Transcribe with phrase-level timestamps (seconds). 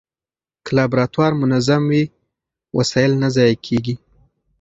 [0.65, 2.03] که لابراتوار منظم وي،
[2.77, 3.95] وسایل نه ضایع کېږي.